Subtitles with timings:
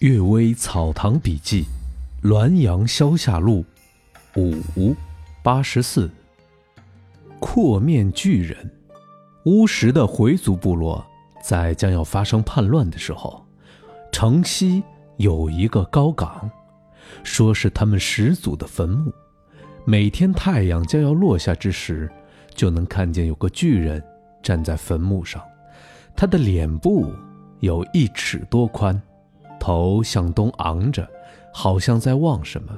[0.06, 1.66] 《岳微草堂笔记》
[2.26, 3.62] 《滦阳消夏录》
[4.74, 4.96] 五
[5.42, 6.10] 八十四。
[7.38, 8.56] 阔面巨人，
[9.44, 11.04] 乌石的回族部落
[11.42, 13.44] 在将要发生叛乱的时候，
[14.10, 14.82] 城西
[15.18, 16.50] 有一个高岗，
[17.22, 19.12] 说是他们始祖的坟墓。
[19.84, 22.10] 每天太阳将要落下之时，
[22.54, 24.02] 就能看见有个巨人
[24.42, 25.42] 站在坟墓上，
[26.16, 27.12] 他的脸部
[27.58, 28.98] 有一尺多宽。
[29.60, 31.08] 头向东昂着，
[31.52, 32.76] 好像在望什么。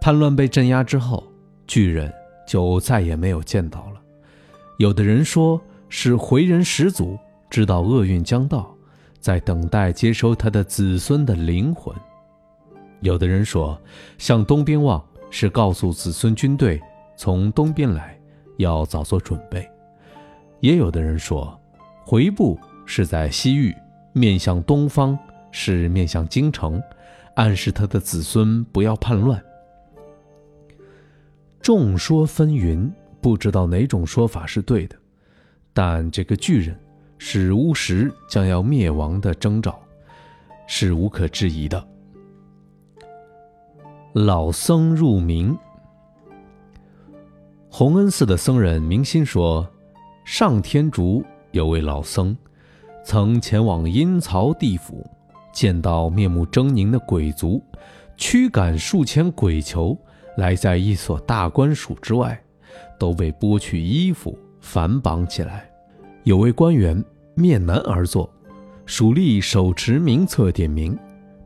[0.00, 1.22] 叛乱被镇压之后，
[1.66, 2.12] 巨人
[2.46, 4.00] 就再也没有见到了。
[4.78, 5.60] 有的人说
[5.90, 7.18] 是回人始祖
[7.50, 8.74] 知道厄运将到，
[9.20, 11.94] 在等待接收他的子孙的灵魂；
[13.00, 13.78] 有的人说
[14.16, 16.80] 向东边望是告诉子孙军队
[17.14, 18.18] 从东边来，
[18.56, 19.60] 要早做准备；
[20.60, 21.60] 也有的人说
[22.06, 23.76] 回部是在西域，
[24.14, 25.18] 面向东方。
[25.52, 26.82] 是面向京城，
[27.36, 29.42] 暗示他的子孙不要叛乱。
[31.60, 34.96] 众说纷纭，不知道哪种说法是对的。
[35.72, 36.76] 但这个巨人
[37.18, 39.78] 是巫石将要灭亡的征兆，
[40.66, 41.86] 是无可置疑的。
[44.12, 45.56] 老僧入明，
[47.68, 49.68] 弘恩寺的僧人明心说，
[50.24, 52.36] 上天竺有位老僧，
[53.04, 55.08] 曾前往阴曹地府。
[55.52, 57.62] 见到面目狰狞的鬼族，
[58.16, 59.96] 驱赶数千鬼囚，
[60.36, 62.40] 来在一所大官署之外，
[62.98, 65.68] 都被剥去衣服，反绑起来。
[66.24, 67.02] 有位官员
[67.34, 68.30] 面南而坐，
[68.86, 70.96] 署吏手持名册点名，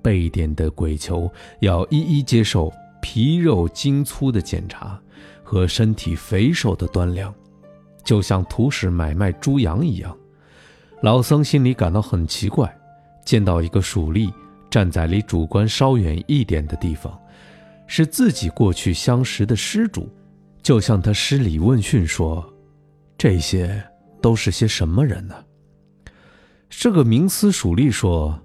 [0.00, 5.00] 被点的鬼囚要一一接受皮肉筋粗的检查
[5.42, 7.34] 和身体肥瘦的端量，
[8.04, 10.16] 就像土使买卖猪羊一样。
[11.02, 12.79] 老僧心里感到很奇怪。
[13.30, 14.28] 见到一个蜀吏
[14.68, 17.16] 站在离主官稍远一点的地方，
[17.86, 20.12] 是自己过去相识的施主，
[20.64, 22.44] 就向他施礼问讯说
[23.16, 23.80] ：“这些
[24.20, 25.36] 都是些什么人呢？”
[26.68, 28.36] 这个冥司蜀吏说：“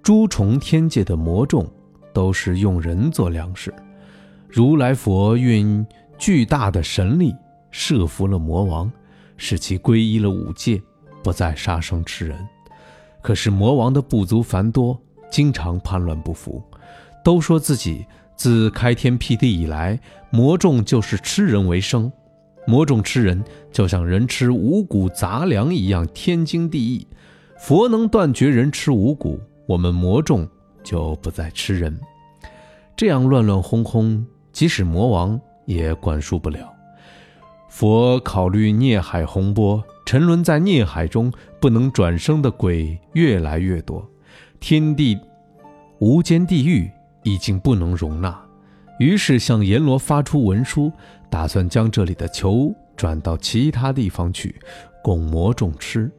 [0.00, 1.68] 诸重天界的魔众
[2.12, 3.74] 都是用人做粮食，
[4.48, 5.84] 如来佛运
[6.18, 7.34] 巨大的神力
[7.72, 8.88] 摄服了魔王，
[9.36, 10.80] 使其皈依了五戒，
[11.20, 12.38] 不再杀生吃人。”
[13.22, 14.98] 可是魔王的部族繁多，
[15.30, 16.62] 经常叛乱不服，
[17.22, 20.00] 都说自己自开天辟地以来，
[20.30, 22.10] 魔众就是吃人为生。
[22.66, 27.06] 魔众吃人，就像人吃五谷杂粮一样，天经地义。
[27.58, 30.48] 佛能断绝人吃五谷，我们魔众
[30.82, 31.98] 就不再吃人。
[32.96, 36.72] 这样乱乱哄哄，即使魔王也管束不了。
[37.68, 39.82] 佛考虑孽海洪波。
[40.10, 44.04] 沉沦在孽海中不能转生的鬼越来越多，
[44.58, 45.16] 天地
[46.00, 46.90] 无间地狱
[47.22, 48.36] 已经不能容纳，
[48.98, 50.90] 于是向阎罗发出文书，
[51.30, 54.60] 打算将这里的囚转到其他地方去，
[55.00, 56.10] 供魔众吃。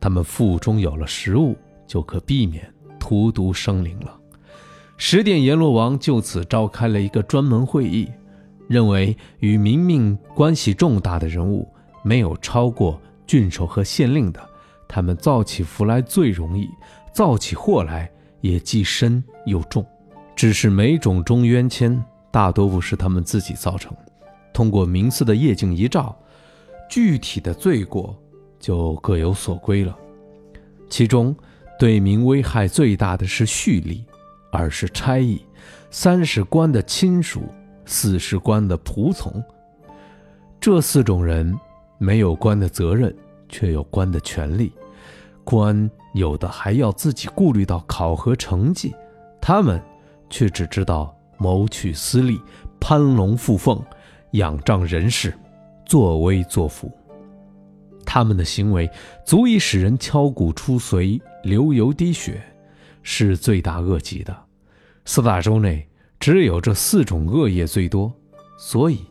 [0.00, 1.54] 他们腹中有了食物，
[1.86, 2.66] 就可避免
[2.98, 4.18] 荼毒生灵了。
[4.96, 8.08] 十殿阎罗王就此召开了一个专门会议，
[8.66, 11.68] 认为与冥命关系重大的人物
[12.02, 12.98] 没有超过。
[13.26, 14.48] 郡守和县令的，
[14.86, 16.68] 他们造起福来最容易，
[17.12, 18.10] 造起祸来
[18.40, 19.84] 也既深又重。
[20.36, 22.00] 只是每种中冤愆，
[22.30, 23.96] 大多不是他们自己造成。
[24.52, 26.16] 通过明寺的夜镜一照，
[26.88, 28.16] 具体的罪过
[28.60, 29.96] 就各有所归了。
[30.88, 31.34] 其中
[31.78, 34.04] 对民危害最大的是蓄力，
[34.52, 35.44] 二是差役，
[35.90, 37.42] 三是官的亲属，
[37.84, 39.42] 四是官的仆从。
[40.60, 41.58] 这四种人。
[41.98, 43.14] 没有官的责任，
[43.48, 44.72] 却有官的权利。
[45.44, 48.94] 官有的还要自己顾虑到考核成绩，
[49.40, 49.80] 他们
[50.28, 52.40] 却只知道谋取私利、
[52.80, 53.80] 攀龙附凤、
[54.32, 55.32] 仰仗人势、
[55.84, 56.90] 作威作福。
[58.04, 58.90] 他们的行为
[59.24, 62.42] 足以使人敲骨出髓、流油滴血，
[63.02, 64.36] 是罪大恶极的。
[65.04, 65.86] 四大洲内
[66.18, 68.12] 只有这四种恶业最多，
[68.58, 69.04] 所以。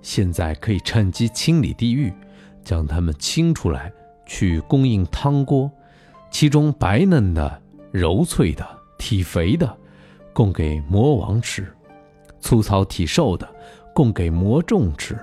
[0.00, 2.12] 现在可以趁机清理地狱，
[2.64, 3.92] 将它们清出来，
[4.26, 5.70] 去供应汤锅，
[6.30, 7.60] 其中白嫩的、
[7.90, 8.66] 柔脆的、
[8.98, 9.76] 体肥的，
[10.32, 11.64] 供给魔王吃；
[12.40, 13.48] 粗糙体瘦的，
[13.94, 15.18] 供给魔众吃。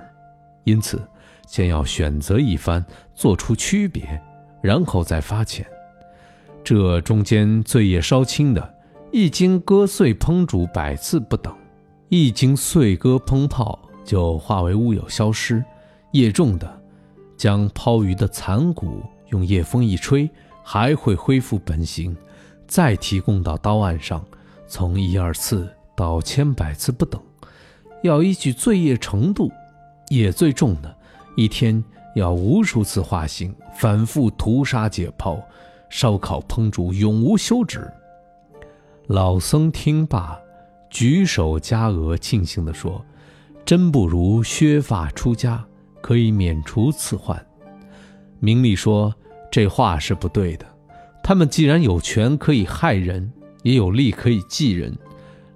[0.64, 1.02] 因此，
[1.46, 2.84] 先要选择一番，
[3.14, 4.20] 做出区别，
[4.60, 5.66] 然后再发钱。
[6.62, 8.74] 这中间罪业稍轻的，
[9.10, 11.52] 一经割碎烹煮百次不等；
[12.10, 13.78] 一经碎割烹泡。
[14.02, 15.62] 就化为乌有消失，
[16.12, 16.79] 业重的，
[17.40, 20.28] 将抛鱼的残骨用夜风一吹，
[20.62, 22.14] 还会恢复本形，
[22.66, 24.22] 再提供到刀案上，
[24.68, 25.66] 从一二次
[25.96, 27.18] 到千百次不等，
[28.02, 29.50] 要依据罪业程度，
[30.10, 30.94] 也最重的，
[31.34, 31.82] 一天
[32.14, 35.42] 要无数次化形，反复屠杀解剖，
[35.88, 37.90] 烧烤烹煮，永无休止。
[39.06, 40.38] 老僧听罢，
[40.90, 43.02] 举手加额，庆幸地说
[43.64, 45.64] ：“真不如削发出家，
[46.00, 47.44] 可以免除此患。”
[48.40, 49.14] 明丽说
[49.50, 50.66] ：“这话是不对的。
[51.22, 53.30] 他们既然有权可以害人，
[53.62, 54.96] 也有利可以济人。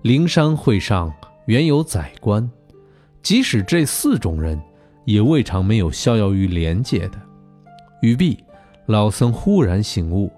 [0.03, 1.13] 灵山会上
[1.47, 2.49] 原有宰官，
[3.23, 4.61] 即使这四种人，
[5.07, 7.21] 也未尝没有逍遥于廉洁的。”
[8.03, 8.45] 语毕，
[8.85, 10.31] 老僧忽然醒悟，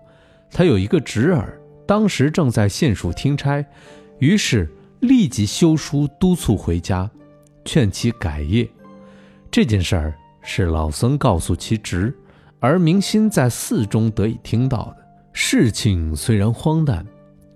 [0.52, 3.64] 他有一个侄儿，当时正在县署听差，
[4.20, 7.10] 于是立即修书督促回家，
[7.64, 8.68] 劝其改业。
[9.56, 12.14] 这件事儿是老僧告诉其侄。
[12.60, 17.06] 而明心在寺中得以听到的事情虽然荒诞，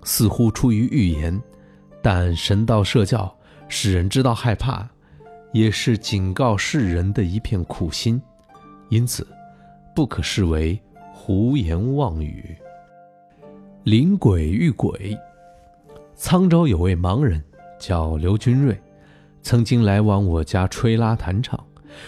[0.03, 1.39] 似乎出于预言，
[2.01, 3.31] 但神道社教
[3.69, 4.89] 使人知道害怕，
[5.53, 8.19] 也是警告世人的一片苦心，
[8.89, 9.27] 因此
[9.95, 10.81] 不可视为
[11.13, 12.57] 胡言妄语。
[13.85, 15.15] 灵鬼遇鬼，
[16.17, 17.45] 沧州有位盲人
[17.79, 18.81] 叫刘君瑞，
[19.43, 21.63] 曾经来往我家吹拉弹唱，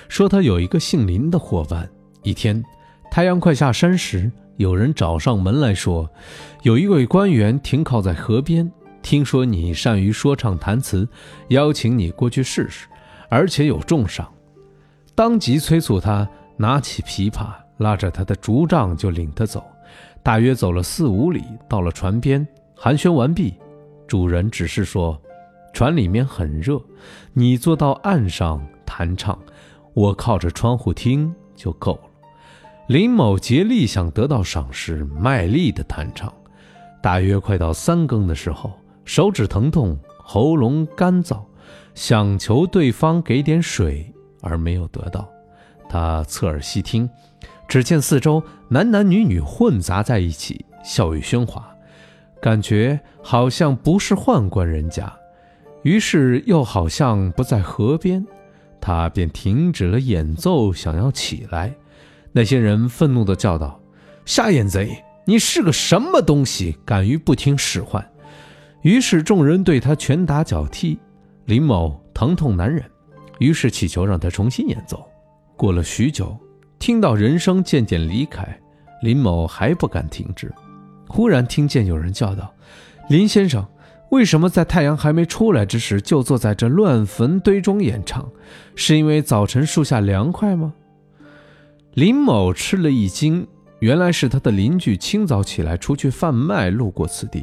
[0.09, 1.89] 说他有一个姓林的伙伴，
[2.23, 2.63] 一天。
[3.11, 6.09] 太阳快下山时，有人找上门来说，
[6.63, 8.71] 有一位官员停靠在河边，
[9.03, 11.07] 听说你善于说唱弹词，
[11.49, 12.87] 邀请你过去试试，
[13.29, 14.33] 而且有重赏。
[15.15, 16.27] 当即催促他
[16.57, 19.63] 拿起琵琶，拉着他的竹杖就领他走。
[20.23, 23.53] 大约走了四五里，到了船边，寒暄完毕，
[24.07, 25.21] 主人只是说，
[25.75, 26.81] 船里面很热，
[27.35, 29.39] 你坐到岸上弹唱，
[29.95, 32.11] 我靠着窗户听就够了。
[32.89, 36.33] 林某竭力想得到赏识，卖力的弹唱。
[37.01, 38.73] 大约快到三更的时候，
[39.05, 41.41] 手指疼痛，喉咙干燥，
[41.95, 45.29] 想求对方给点水，而没有得到。
[45.89, 47.09] 他侧耳细听，
[47.69, 51.75] 只见四周男男女女混杂在一起，笑语喧哗，
[52.41, 55.13] 感觉好像不是宦官人家，
[55.83, 58.27] 于是又好像不在河边，
[58.83, 61.73] 他便停止了演奏，想要起来。
[62.33, 63.81] 那些人愤怒地叫道
[64.27, 68.05] ：“瞎眼贼，你是个什么东西，敢于不听使唤？”
[68.83, 70.99] 于是众人对他拳打脚踢。
[71.45, 72.85] 林某疼痛难忍，
[73.39, 75.09] 于是祈求让他重新演奏。
[75.57, 76.37] 过了许久，
[76.81, 78.45] 听到人声渐渐离开，
[79.03, 80.53] 林某还不敢停止。
[81.07, 82.53] 忽然听见有人叫道
[83.09, 83.65] ：“林先生，
[84.13, 88.31] 为什么在太阳还没出来之时就坐在这乱坟堆中演唱？
[88.77, 90.75] 是因为早晨树下凉快吗？”
[91.95, 93.47] 林某吃了一惊，
[93.79, 97.43] 原来是他的邻居清早起来出去贩卖，路过此地。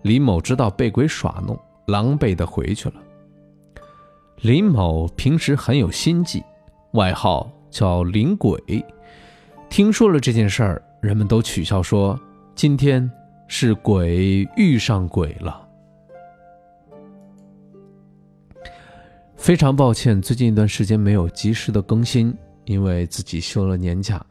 [0.00, 2.94] 林某知道被鬼耍弄，狼狈地回去了。
[4.40, 6.42] 林某平时很有心计，
[6.92, 8.58] 外号叫林鬼。
[9.68, 12.18] 听说了这件事儿，人们都取笑说
[12.56, 13.10] ：“今天
[13.48, 15.64] 是鬼遇上鬼了。”
[19.40, 22.36] 非常抱歉，最近一段时间没有及时的更新。
[22.66, 24.24] 因为自己休了年假，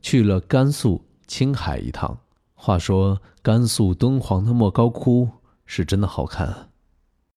[0.00, 2.16] 去了甘肃青海一趟。
[2.54, 5.28] 话说，甘肃敦煌的莫高窟
[5.66, 6.70] 是真的好看。